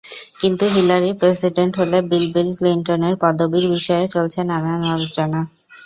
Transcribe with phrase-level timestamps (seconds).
[0.39, 5.39] কিন্তু Hillary president হলে Bill Bill ক্লিনটনের পদবির বিষয়ে চলছে নানান আলোচনা।